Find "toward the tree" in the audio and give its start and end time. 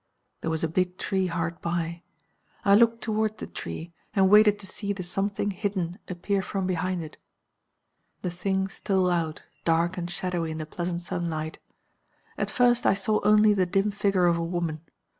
3.03-3.93